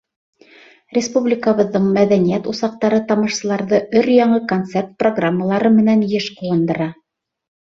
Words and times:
Республикабыҙҙың 0.97 1.83
мәҙәниәт 1.97 2.49
усаҡтары 2.53 3.01
тамашасыларҙы 3.11 3.83
өр-яңы 4.01 4.41
концерт 4.53 4.91
программалары 5.05 5.73
менән 5.77 6.03
йыш 6.11 6.33
ҡыуандыра. 6.41 6.91